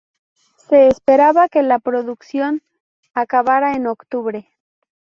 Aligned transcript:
Se 0.67 0.87
esperaba 0.87 1.47
que 1.47 1.61
la 1.61 1.77
producción 1.77 2.63
acabara 3.13 3.75
en 3.75 3.85
octubre. 3.85 4.49